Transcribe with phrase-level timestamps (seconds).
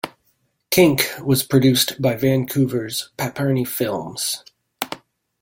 [0.71, 4.43] "KinK" was produced by Vancouver's Paperny Films.